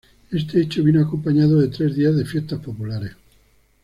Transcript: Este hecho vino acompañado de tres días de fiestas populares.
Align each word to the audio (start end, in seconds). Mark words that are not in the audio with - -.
Este 0.31 0.59
hecho 0.59 0.81
vino 0.83 0.99
acompañado 0.99 1.59
de 1.59 1.67
tres 1.67 1.93
días 1.95 2.15
de 2.15 2.25
fiestas 2.25 2.59
populares. 2.59 3.11